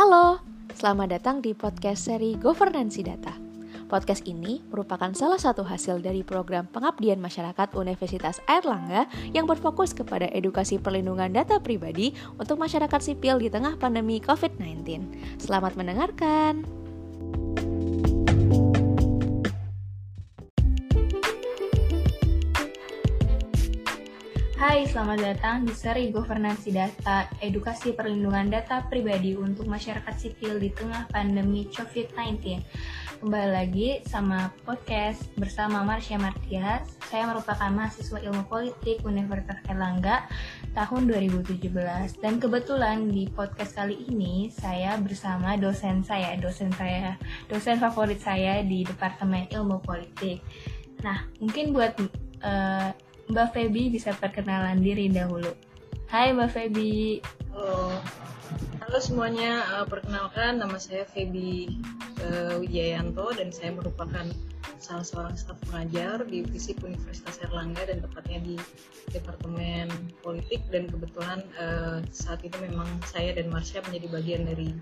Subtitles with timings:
[0.00, 0.40] Halo,
[0.72, 3.36] selamat datang di podcast seri Governansi Data.
[3.84, 9.04] Podcast ini merupakan salah satu hasil dari program pengabdian masyarakat Universitas Airlangga
[9.36, 15.04] yang berfokus kepada edukasi perlindungan data pribadi untuk masyarakat sipil di tengah pandemi COVID-19.
[15.36, 16.79] Selamat mendengarkan.
[24.80, 30.72] Hai, selamat datang di seri Governansi Data, Edukasi Perlindungan Data Pribadi untuk Masyarakat Sipil di
[30.72, 32.64] tengah pandemi COVID-19.
[33.20, 36.96] Kembali lagi sama podcast bersama Marsha Martias.
[37.12, 40.24] Saya merupakan mahasiswa Ilmu Politik Universitas Erlangga
[40.72, 41.60] tahun 2017.
[42.16, 47.20] Dan kebetulan di podcast kali ini saya bersama dosen saya, dosen saya,
[47.52, 50.40] dosen favorit saya di Departemen Ilmu Politik.
[51.04, 52.00] Nah, mungkin buat
[52.40, 55.54] uh, Mbak Feby bisa perkenalan diri dahulu.
[56.10, 57.22] Hai Mbak Feby.
[57.54, 57.94] Halo.
[58.82, 61.78] Halo semuanya, uh, perkenalkan nama saya Feby
[62.26, 64.26] uh, Wijayanto dan saya merupakan
[64.82, 68.54] salah seorang staf pengajar di FISIP Universitas Erlangga dan tepatnya di
[69.14, 69.86] Departemen
[70.26, 74.74] Politik dan kebetulan uh, saat itu memang saya dan Marsha menjadi bagian dari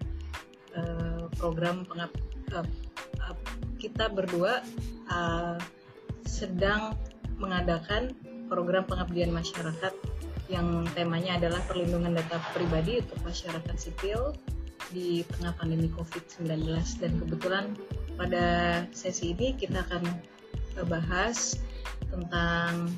[0.73, 2.17] uh, program pengap
[2.57, 2.65] uh,
[3.29, 3.37] uh,
[3.77, 4.65] kita berdua
[5.13, 5.61] uh,
[6.25, 6.97] sedang
[7.37, 8.17] mengadakan
[8.49, 9.93] program pengabdian masyarakat
[10.49, 14.33] yang temanya adalah perlindungan data pribadi untuk masyarakat sipil
[14.89, 16.49] di tengah pandemi COVID-19
[17.05, 17.65] dan kebetulan
[18.17, 18.45] pada
[18.97, 20.03] sesi ini kita akan
[20.89, 21.61] bahas
[22.09, 22.89] tentang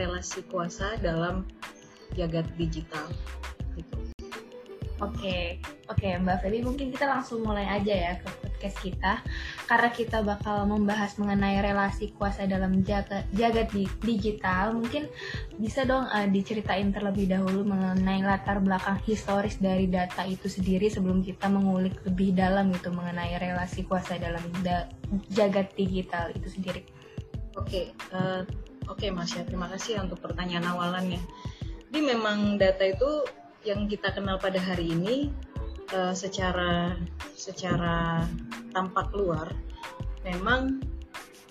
[0.00, 1.44] relasi kuasa dalam
[2.16, 3.06] jagat digital.
[3.76, 4.09] Gitu.
[5.00, 5.56] Oke,
[5.88, 9.12] oke Mbak Feli mungkin kita langsung mulai aja ya ke podcast kita
[9.64, 15.08] karena kita bakal membahas mengenai relasi kuasa dalam jagat, jagat di, digital mungkin
[15.56, 21.24] bisa dong uh, diceritain terlebih dahulu mengenai latar belakang historis dari data itu sendiri sebelum
[21.24, 24.84] kita mengulik lebih dalam gitu mengenai relasi kuasa dalam da,
[25.32, 26.84] jagat digital itu sendiri.
[27.56, 28.44] Oke, uh,
[28.84, 31.24] oke Mas ya terima kasih untuk pertanyaan awalannya.
[31.88, 35.28] Jadi memang data itu yang kita kenal pada hari ini
[35.92, 36.96] uh, secara
[37.36, 38.24] secara
[38.72, 39.52] tampak luar
[40.24, 40.80] memang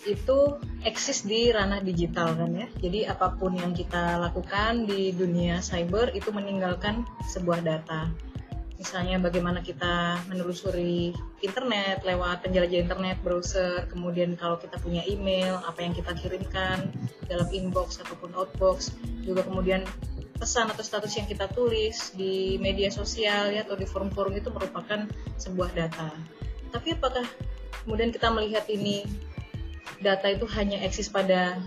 [0.08, 0.56] itu
[0.88, 2.68] eksis di ranah digital kan ya.
[2.80, 8.08] Jadi apa pun yang kita lakukan di dunia cyber itu meninggalkan sebuah data.
[8.80, 11.12] Misalnya bagaimana kita menelusuri
[11.44, 16.88] internet lewat penjelajah internet, browser, kemudian kalau kita punya email, apa yang kita kirimkan
[17.28, 18.96] dalam inbox ataupun outbox,
[19.28, 19.84] juga kemudian
[20.40, 25.04] pesan atau status yang kita tulis di media sosial ya atau di forum-forum itu merupakan
[25.36, 26.16] sebuah data.
[26.72, 27.28] Tapi apakah
[27.84, 29.04] kemudian kita melihat ini
[30.00, 31.60] data itu hanya eksis pada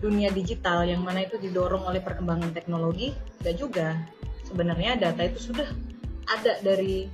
[0.00, 3.12] dunia digital yang mana itu didorong oleh perkembangan teknologi?
[3.38, 4.00] Tidak juga.
[4.48, 5.68] Sebenarnya data itu sudah
[6.24, 7.04] ada dari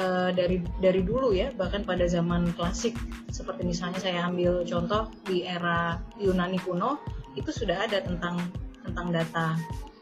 [0.00, 2.96] uh, dari dari dulu ya, bahkan pada zaman klasik
[3.28, 6.96] seperti misalnya saya ambil contoh di era Yunani kuno
[7.38, 8.40] itu sudah ada tentang
[8.82, 9.54] tentang data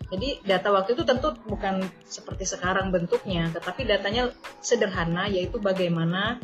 [0.08, 4.32] jadi data waktu itu tentu bukan seperti sekarang bentuknya, tetapi datanya
[4.64, 6.40] sederhana yaitu bagaimana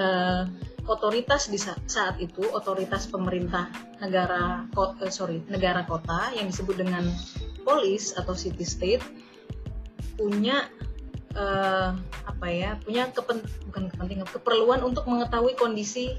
[0.00, 0.48] uh,
[0.88, 3.68] otoritas di saat itu otoritas pemerintah
[4.00, 7.04] negara uh, sorry negara kota yang disebut dengan
[7.68, 9.04] polis atau city state
[10.16, 10.64] punya
[11.36, 11.92] uh,
[12.24, 16.16] apa ya punya kepen, bukan kepentingan keperluan untuk mengetahui kondisi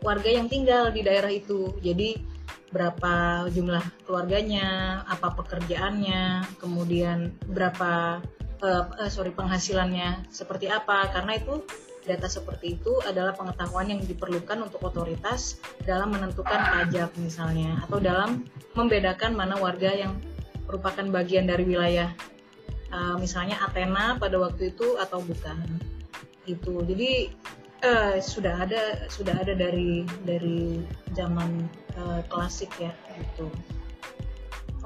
[0.00, 1.76] warga yang tinggal di daerah itu.
[1.84, 2.35] Jadi
[2.76, 8.20] berapa jumlah keluarganya, apa pekerjaannya, kemudian berapa
[8.60, 11.08] uh, uh, sorry penghasilannya seperti apa.
[11.08, 11.64] Karena itu
[12.04, 15.56] data seperti itu adalah pengetahuan yang diperlukan untuk otoritas
[15.88, 18.44] dalam menentukan pajak misalnya atau dalam
[18.76, 20.20] membedakan mana warga yang
[20.68, 22.12] merupakan bagian dari wilayah
[22.92, 25.56] uh, misalnya Athena pada waktu itu atau bukan.
[26.46, 27.32] Itu jadi
[27.84, 30.80] uh, sudah ada sudah ada dari dari
[31.12, 33.50] zaman uh, klasik ya gitu.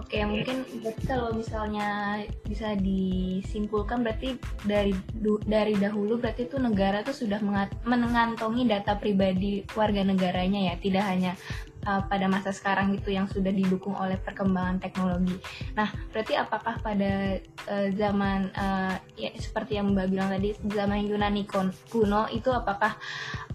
[0.01, 4.35] Oke, mungkin berarti kalau misalnya bisa disimpulkan berarti
[4.67, 4.91] dari
[5.23, 7.39] du, dari dahulu berarti itu negara tuh sudah
[7.87, 11.39] mengantongi data pribadi warga negaranya ya, tidak hanya
[11.87, 15.37] uh, pada masa sekarang gitu yang sudah didukung oleh perkembangan teknologi.
[15.77, 21.45] Nah, berarti apakah pada uh, zaman uh, ya, seperti yang Mbak bilang tadi zaman Yunani
[21.89, 22.97] kuno itu apakah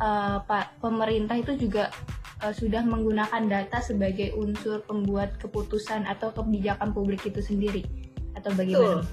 [0.02, 1.94] uh, Pak pemerintah itu juga
[2.42, 7.84] uh, sudah menggunakan data sebagai unsur pembuat keputusan atau kebijakan publik itu sendiri
[8.36, 9.06] atau bagaimana?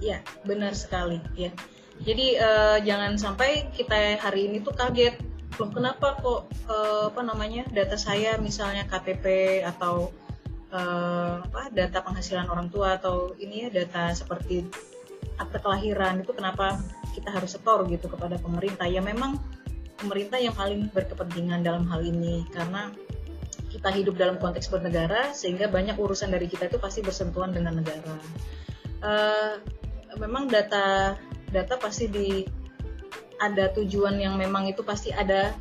[0.00, 1.52] Ya, benar sekali ya.
[2.00, 7.66] Jadi uh, jangan sampai kita hari ini tuh kaget loh kenapa kok uh, apa namanya
[7.74, 10.14] data saya misalnya KTP atau
[10.70, 14.64] uh, apa data penghasilan orang tua atau ini ya data seperti
[15.40, 16.78] akte kelahiran itu kenapa
[17.16, 19.40] kita harus setor gitu kepada pemerintah ya memang
[19.98, 22.88] pemerintah yang paling berkepentingan dalam hal ini karena
[23.70, 28.16] kita hidup dalam konteks bernegara sehingga banyak urusan dari kita itu pasti bersentuhan dengan negara.
[29.00, 29.54] Uh,
[30.18, 31.14] memang data
[31.54, 32.42] data pasti di
[33.40, 35.56] ada tujuan yang memang itu pasti ada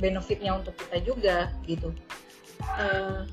[0.00, 1.36] benefitnya untuk kita juga
[1.68, 1.92] gitu.
[2.62, 3.28] Uh,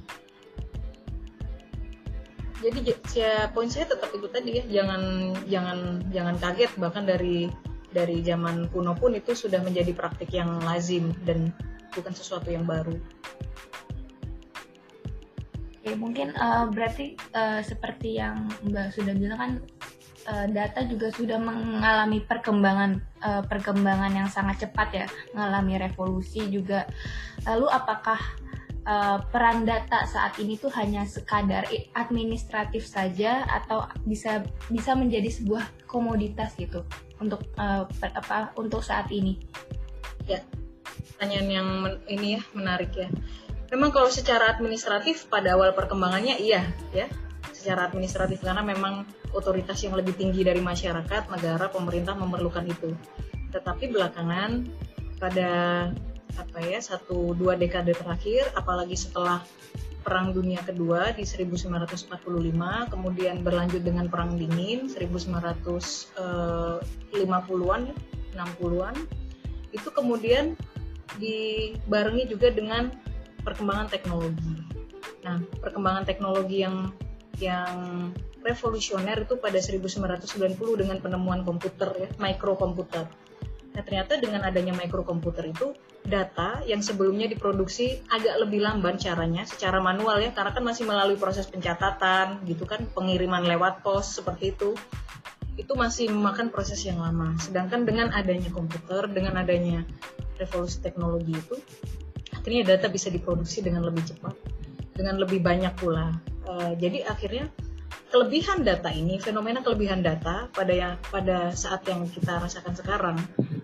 [2.59, 2.79] jadi
[3.15, 5.79] ya poin saya tetap itu tadi ya jangan jangan
[6.11, 7.47] jangan kaget bahkan dari
[7.95, 11.55] dari zaman kuno pun itu sudah menjadi praktik yang lazim dan
[11.95, 12.93] bukan sesuatu yang baru.
[15.79, 19.51] Oke, mungkin uh, berarti uh, seperti yang Mbak sudah bilang kan
[20.27, 22.91] uh, data juga sudah mengalami perkembangan
[23.23, 26.89] uh, perkembangan yang sangat cepat ya, mengalami revolusi juga.
[27.47, 28.19] Lalu apakah
[28.83, 35.87] uh, peran data saat ini tuh hanya sekadar administratif saja atau bisa bisa menjadi sebuah
[35.87, 36.83] komoditas gitu
[37.21, 39.39] untuk apa untuk saat ini?
[40.27, 40.43] Ya,
[41.15, 41.69] pertanyaan yang
[42.07, 43.07] ini ya menarik ya.
[43.69, 47.05] Memang kalau secara administratif pada awal perkembangannya iya ya,
[47.59, 49.03] secara administratif karena memang
[49.35, 52.95] otoritas yang lebih tinggi dari masyarakat, negara, pemerintah memerlukan itu.
[53.51, 54.63] Tetapi belakangan
[55.19, 55.51] pada
[56.39, 59.43] apa ya satu dua dekade terakhir apalagi setelah
[59.99, 62.07] Perang Dunia Kedua di 1945
[62.87, 67.83] kemudian berlanjut dengan Perang Dingin 1950-an
[68.39, 68.95] 60-an
[69.75, 70.55] itu kemudian
[71.19, 72.93] dibarengi juga dengan
[73.43, 74.55] perkembangan teknologi.
[75.25, 76.95] Nah, perkembangan teknologi yang
[77.39, 78.11] yang
[78.43, 83.07] revolusioner itu pada 1990 dengan penemuan komputer ya, mikrokomputer
[83.79, 85.71] Nah, ternyata dengan adanya microkomputer itu
[86.03, 91.15] data yang sebelumnya diproduksi agak lebih lamban caranya secara manual ya karena kan masih melalui
[91.15, 94.75] proses pencatatan gitu kan pengiriman lewat pos seperti itu.
[95.55, 97.39] Itu masih memakan proses yang lama.
[97.39, 99.87] Sedangkan dengan adanya komputer dengan adanya
[100.35, 101.55] revolusi teknologi itu
[102.35, 104.35] akhirnya data bisa diproduksi dengan lebih cepat
[104.95, 106.15] dengan lebih banyak pula
[106.59, 107.47] uh, jadi akhirnya
[108.09, 113.17] kelebihan data ini, fenomena kelebihan data pada yang pada saat yang kita rasakan sekarang,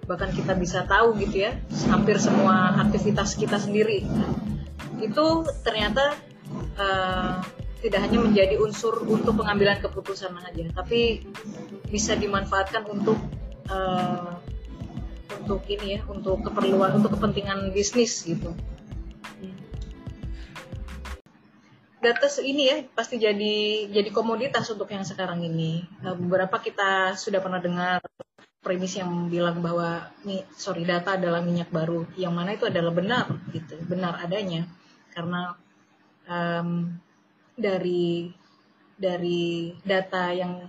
[0.06, 1.58] bahkan kita bisa tahu gitu ya,
[1.90, 4.06] hampir semua aktivitas kita sendiri,
[5.02, 5.26] itu
[5.66, 6.14] ternyata
[6.78, 7.42] uh,
[7.82, 11.26] tidak hanya menjadi unsur untuk pengambilan keputusan saja, tapi
[11.90, 13.18] bisa dimanfaatkan untuk
[13.70, 14.38] uh,
[15.42, 18.54] untuk ini ya, untuk keperluan, untuk kepentingan bisnis gitu.
[22.06, 25.82] Data ini ya pasti jadi jadi komoditas untuk yang sekarang ini.
[26.06, 28.00] Nah, beberapa kita sudah pernah dengar
[28.62, 30.10] premis yang bilang bahwa
[30.54, 34.70] sorry data adalah minyak baru, yang mana itu adalah benar gitu, benar adanya.
[35.10, 35.58] Karena
[36.30, 36.94] um,
[37.58, 38.30] dari
[38.96, 40.66] dari data yang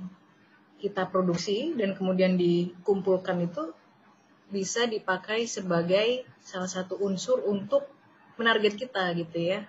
[0.81, 3.73] kita produksi dan kemudian dikumpulkan itu
[4.49, 7.89] bisa dipakai sebagai salah satu unsur untuk
[8.37, 9.67] menarget kita gitu ya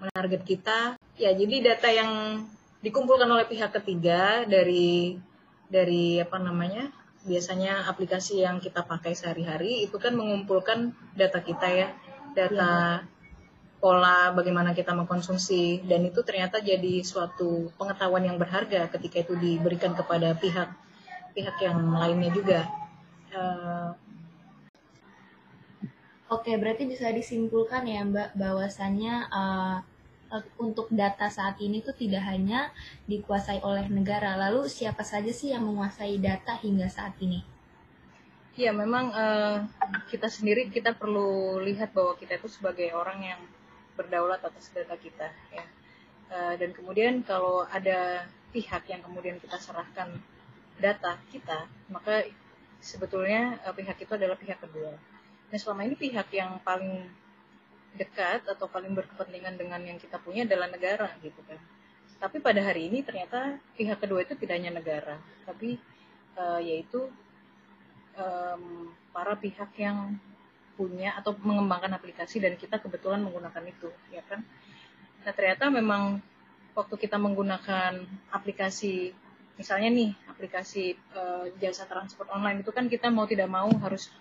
[0.00, 2.40] menarget kita Ya, jadi data yang
[2.80, 5.20] dikumpulkan oleh pihak ketiga dari
[5.68, 6.88] dari apa namanya?
[7.28, 11.88] Biasanya aplikasi yang kita pakai sehari-hari itu kan mengumpulkan data kita ya,
[12.32, 13.08] data ya.
[13.84, 19.92] pola bagaimana kita mengkonsumsi dan itu ternyata jadi suatu pengetahuan yang berharga ketika itu diberikan
[19.92, 20.72] kepada pihak
[21.36, 22.64] pihak yang lainnya juga.
[23.28, 23.92] Uh,
[26.30, 29.82] Oke, berarti bisa disimpulkan ya Mbak bahwasannya uh,
[30.62, 32.70] untuk data saat ini tuh tidak hanya
[33.10, 34.38] dikuasai oleh negara.
[34.38, 37.42] Lalu siapa saja sih yang menguasai data hingga saat ini?
[38.54, 39.66] Ya, memang uh,
[40.06, 43.40] kita sendiri kita perlu lihat bahwa kita itu sebagai orang yang
[43.98, 45.66] berdaulat atas data kita, ya.
[46.30, 48.22] Uh, dan kemudian kalau ada
[48.54, 50.14] pihak yang kemudian kita serahkan
[50.78, 52.22] data kita, maka
[52.78, 54.94] sebetulnya uh, pihak itu adalah pihak kedua.
[55.50, 57.10] Nah, selama ini pihak yang paling
[57.98, 61.58] dekat atau paling berkepentingan dengan yang kita punya adalah negara gitu kan.
[62.20, 65.80] Tapi pada hari ini ternyata pihak kedua itu tidak hanya negara, tapi
[66.36, 67.08] uh, yaitu
[68.14, 70.20] um, para pihak yang
[70.76, 74.44] punya atau mengembangkan aplikasi dan kita kebetulan menggunakan itu, ya kan.
[75.24, 76.20] Nah ternyata memang
[76.76, 79.16] waktu kita menggunakan aplikasi,
[79.58, 84.12] misalnya nih aplikasi uh, jasa transport online itu kan kita mau tidak mau harus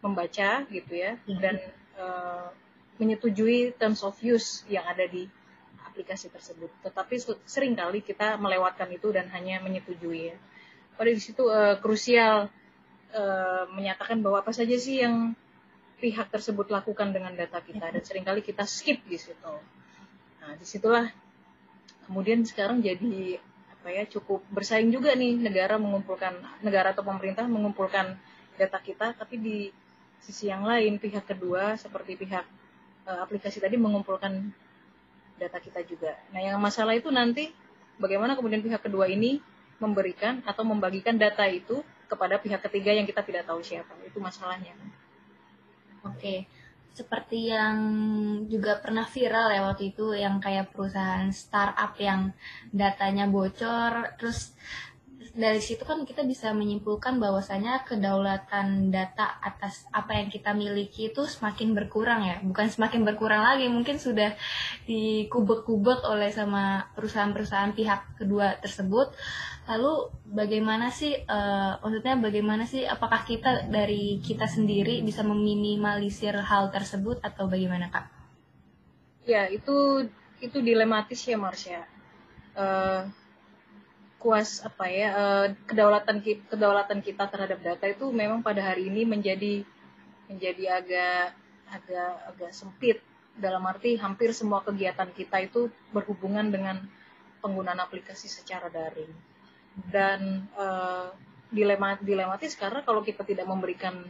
[0.00, 1.38] membaca gitu ya, iya.
[1.40, 1.56] dan
[2.00, 2.48] uh,
[3.00, 5.28] menyetujui terms of use yang ada di
[5.84, 6.68] aplikasi tersebut.
[6.84, 7.14] Tetapi
[7.48, 10.36] sering kali kita melewatkan itu dan hanya menyetujui ya.
[10.96, 12.52] Pada di situ uh, krusial
[13.12, 15.32] uh, menyatakan bahwa apa saja sih yang
[16.00, 19.54] pihak tersebut lakukan dengan data kita dan sering kali kita skip di situ.
[20.40, 21.08] Nah, di situlah
[22.08, 23.38] kemudian sekarang jadi
[23.80, 28.16] apa ya cukup bersaing juga nih negara mengumpulkan negara atau pemerintah mengumpulkan
[28.60, 29.58] data kita tapi di
[30.20, 32.44] sisi yang lain pihak kedua seperti pihak
[33.08, 34.52] uh, aplikasi tadi mengumpulkan
[35.40, 36.12] data kita juga.
[36.36, 37.48] Nah, yang masalah itu nanti
[37.96, 39.40] bagaimana kemudian pihak kedua ini
[39.80, 43.96] memberikan atau membagikan data itu kepada pihak ketiga yang kita tidak tahu siapa.
[44.04, 44.76] Itu masalahnya.
[46.04, 46.44] Oke.
[46.90, 47.78] Seperti yang
[48.50, 52.34] juga pernah viral ya waktu itu yang kayak perusahaan startup yang
[52.74, 54.52] datanya bocor terus
[55.30, 61.22] dari situ kan kita bisa menyimpulkan bahwasanya kedaulatan data atas apa yang kita miliki itu
[61.22, 64.34] semakin berkurang ya bukan semakin berkurang lagi mungkin sudah
[64.90, 69.14] dikubek-kubek oleh sama perusahaan-perusahaan pihak kedua tersebut
[69.70, 76.74] lalu bagaimana sih uh, maksudnya bagaimana sih apakah kita dari kita sendiri bisa meminimalisir hal
[76.74, 78.10] tersebut atau bagaimana kak?
[79.30, 80.10] Ya itu
[80.42, 81.86] itu dilematis ya Marsha.
[82.58, 83.06] Uh,
[84.20, 89.64] kuas apa ya uh, kedaulatan kedaulatan kita terhadap data itu memang pada hari ini menjadi
[90.28, 91.24] menjadi agak
[91.72, 93.00] agak agak sempit.
[93.40, 96.84] Dalam arti hampir semua kegiatan kita itu berhubungan dengan
[97.40, 99.08] penggunaan aplikasi secara daring.
[99.88, 101.08] Dan uh,
[101.48, 104.04] dilema dilematis karena kalau kita tidak memberikan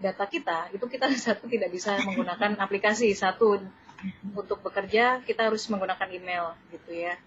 [0.00, 3.12] data kita itu kita satu tidak bisa menggunakan aplikasi.
[3.12, 3.60] Satu
[4.32, 7.20] untuk bekerja kita harus menggunakan email gitu ya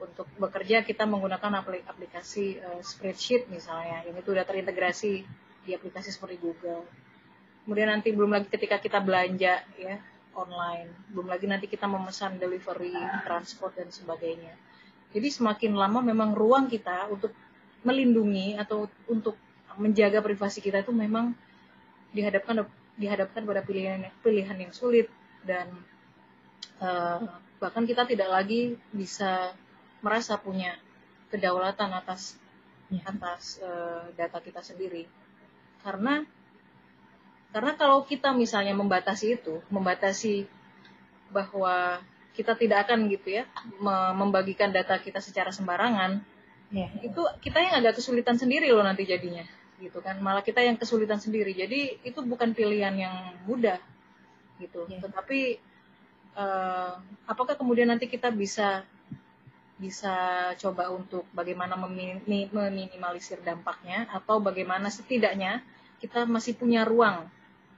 [0.00, 5.24] untuk bekerja kita menggunakan aplikasi uh, spreadsheet misalnya yang itu sudah terintegrasi
[5.64, 6.88] di aplikasi seperti Google.
[7.64, 9.96] Kemudian nanti belum lagi ketika kita belanja ya
[10.32, 12.96] online, belum lagi nanti kita memesan delivery,
[13.28, 14.56] transport dan sebagainya.
[15.10, 17.34] Jadi semakin lama memang ruang kita untuk
[17.82, 19.34] melindungi atau untuk
[19.76, 21.32] menjaga privasi kita itu memang
[22.12, 22.66] dihadapkan
[22.98, 25.08] dihadapkan pada pilihan pilihan yang sulit
[25.46, 25.70] dan
[26.82, 27.22] uh,
[27.62, 29.54] bahkan kita tidak lagi bisa
[30.00, 30.76] merasa punya
[31.30, 32.36] kedaulatan atas
[32.90, 33.04] ya.
[33.06, 35.06] atas uh, data kita sendiri
[35.80, 36.26] karena
[37.50, 40.46] karena kalau kita misalnya membatasi itu membatasi
[41.34, 41.98] bahwa
[42.34, 43.44] kita tidak akan gitu ya
[44.14, 46.22] membagikan data kita secara sembarangan
[46.70, 46.88] ya.
[47.02, 49.42] itu kita yang ada kesulitan sendiri loh nanti jadinya
[49.80, 53.14] gitu kan malah kita yang kesulitan sendiri jadi itu bukan pilihan yang
[53.48, 53.80] mudah
[54.60, 55.00] gitu ya.
[55.02, 55.58] tetapi
[56.36, 58.84] uh, apakah kemudian nanti kita bisa
[59.80, 60.14] bisa
[60.60, 65.64] coba untuk bagaimana meminimalisir dampaknya atau bagaimana setidaknya
[66.04, 67.24] kita masih punya ruang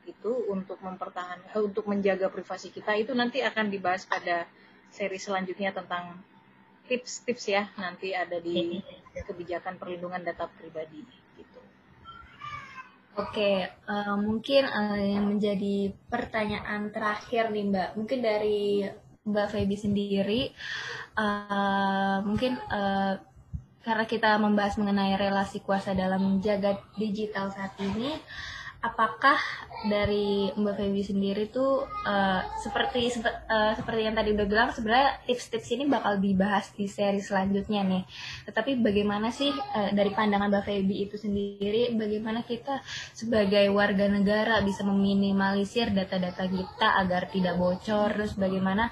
[0.02, 4.50] itu untuk mempertahankan eh, untuk menjaga privasi kita itu nanti akan dibahas pada
[4.90, 6.18] seri selanjutnya tentang
[6.90, 8.82] tips-tips ya nanti ada di
[9.28, 11.06] kebijakan perlindungan data pribadi
[11.38, 11.60] gitu.
[13.14, 18.88] Oke, uh, mungkin uh, yang menjadi pertanyaan terakhir nih Mbak, mungkin dari
[19.22, 20.40] Mbak Feby sendiri
[21.18, 23.18] uh, mungkin uh,
[23.82, 28.14] karena kita membahas mengenai relasi kuasa dalam menjaga digital saat ini
[28.82, 29.38] apakah
[29.86, 35.70] dari Mbak Feby sendiri tuh uh, seperti uh, seperti yang tadi udah bilang sebenarnya tips-tips
[35.78, 38.02] ini bakal dibahas di seri selanjutnya nih.
[38.50, 42.82] Tetapi bagaimana sih uh, dari pandangan Mbak Feby itu sendiri bagaimana kita
[43.14, 48.90] sebagai warga negara bisa meminimalisir data-data kita agar tidak bocor terus bagaimana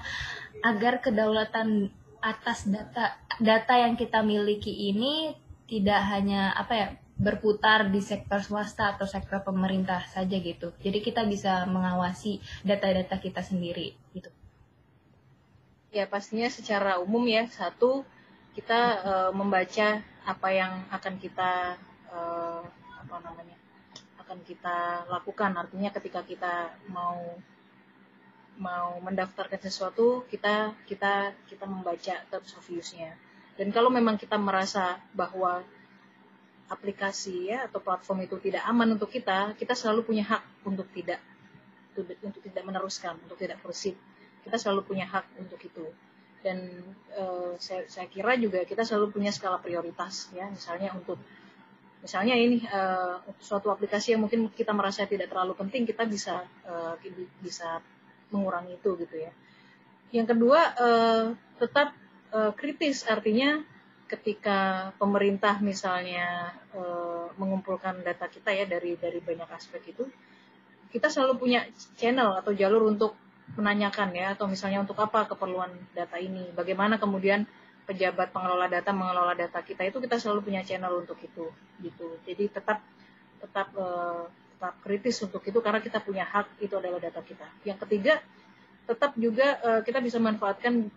[0.63, 1.91] agar kedaulatan
[2.23, 5.35] atas data data yang kita miliki ini
[5.67, 6.87] tidak hanya apa ya
[7.21, 10.73] berputar di sektor swasta atau sektor pemerintah saja gitu.
[10.81, 14.33] Jadi kita bisa mengawasi data-data kita sendiri gitu.
[15.93, 18.01] Ya pastinya secara umum ya satu
[18.57, 21.77] kita uh, membaca apa yang akan kita
[22.09, 22.65] uh,
[23.05, 23.57] apa namanya
[24.25, 25.53] akan kita lakukan.
[25.53, 27.21] Artinya ketika kita mau
[28.57, 32.65] mau mendaftarkan sesuatu kita kita kita membaca terms of.
[33.59, 35.61] Dan kalau memang kita merasa bahwa
[36.71, 41.19] aplikasi ya atau platform itu tidak aman untuk kita, kita selalu punya hak untuk tidak
[41.99, 43.99] untuk tidak meneruskan, untuk tidak proceed.
[44.41, 45.85] Kita selalu punya hak untuk itu.
[46.41, 46.71] Dan
[47.13, 47.23] e,
[47.61, 51.21] saya, saya kira juga kita selalu punya skala prioritas ya, misalnya untuk
[52.01, 52.81] misalnya ini e,
[53.37, 56.97] suatu aplikasi yang mungkin kita merasa tidak terlalu penting, kita bisa e,
[57.43, 57.83] bisa
[58.33, 59.31] mengurangi itu gitu ya.
[60.09, 60.87] Yang kedua e,
[61.61, 61.93] tetap
[62.33, 63.61] e, kritis artinya
[64.11, 66.83] ketika pemerintah misalnya e,
[67.39, 70.03] mengumpulkan data kita ya dari dari banyak aspek itu
[70.91, 71.63] kita selalu punya
[71.95, 73.15] channel atau jalur untuk
[73.55, 77.47] menanyakan ya atau misalnya untuk apa keperluan data ini bagaimana kemudian
[77.87, 81.47] pejabat pengelola data mengelola data kita itu kita selalu punya channel untuk itu
[81.79, 82.19] gitu.
[82.27, 82.83] Jadi tetap
[83.39, 83.87] tetap e,
[84.59, 87.47] tetap kritis untuk itu karena kita punya hak itu adalah data kita.
[87.63, 88.19] Yang ketiga
[88.91, 90.91] tetap juga e, kita bisa manfaatkan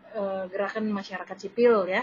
[0.50, 2.02] gerakan masyarakat sipil ya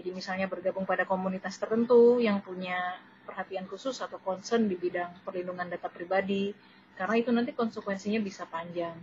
[0.00, 2.96] Jadi misalnya bergabung pada komunitas tertentu yang punya
[3.28, 6.56] perhatian khusus atau concern di bidang perlindungan data pribadi,
[6.96, 8.96] karena itu nanti konsekuensinya bisa panjang.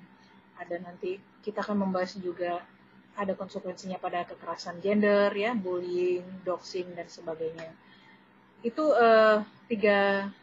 [0.58, 2.66] Ada nanti kita akan membahas juga
[3.14, 7.70] ada konsekuensinya pada kekerasan gender, ya, bullying, doxing dan sebagainya.
[8.66, 10.34] Itu uh, tiga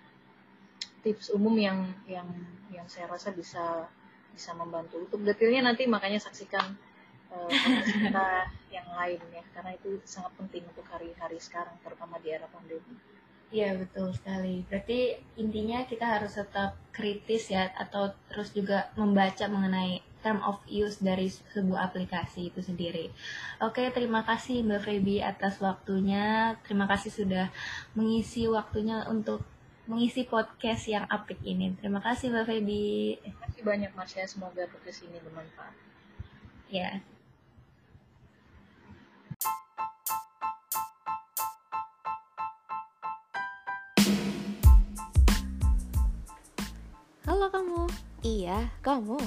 [1.02, 2.30] tips umum yang yang
[2.70, 3.90] yang saya rasa bisa
[4.30, 5.02] bisa membantu.
[5.02, 6.78] Untuk detailnya nanti makanya saksikan
[7.34, 7.50] uh,
[7.82, 12.94] kita yang lain ya, karena itu sangat penting untuk hari-hari sekarang, terutama di era pandemi.
[13.54, 14.66] Iya betul sekali.
[14.66, 21.04] Berarti intinya kita harus tetap kritis ya, atau terus juga membaca mengenai term of use
[21.04, 23.12] dari sebuah aplikasi itu sendiri.
[23.60, 26.56] Oke, terima kasih Mbak Feby atas waktunya.
[26.64, 27.52] Terima kasih sudah
[27.92, 29.44] mengisi waktunya untuk
[29.84, 31.76] mengisi podcast yang apik ini.
[31.76, 33.20] Terima kasih Mbak Feby.
[33.20, 35.76] Terima kasih banyak Mas ya, semoga podcast ini bermanfaat.
[36.72, 37.04] Ya.
[48.24, 49.20] Iya, kamu.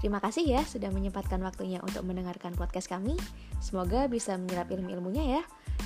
[0.00, 3.14] Terima kasih ya sudah menyempatkan waktunya untuk mendengarkan podcast kami.
[3.60, 5.42] Semoga bisa menyerap ilmu-ilmunya ya.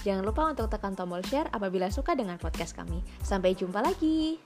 [0.07, 3.03] Jangan lupa untuk tekan tombol share apabila suka dengan podcast kami.
[3.21, 4.39] Sampai jumpa lagi.